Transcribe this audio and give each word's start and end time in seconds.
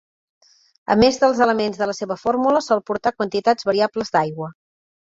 A 0.95 0.95
més 1.01 1.19
dels 1.25 1.43
elements 1.47 1.79
de 1.83 1.89
la 1.91 1.97
seva 1.99 2.19
fórmula, 2.23 2.65
sol 2.71 2.85
portar 2.89 3.17
quantitats 3.19 3.73
variables 3.73 4.15
d'aigua. 4.19 4.53